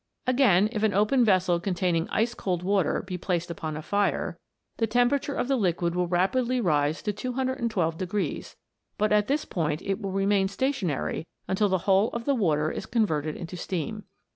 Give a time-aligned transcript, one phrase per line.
[0.25, 4.35] Again, if an open vessel containing ice cold water be placed upon a fii'e,
[4.77, 8.55] the temperature of the liquid will rapidly rise to 212,
[8.97, 12.87] but at this point it will remain stationary until the whole of the water is
[12.87, 14.05] converted into steam.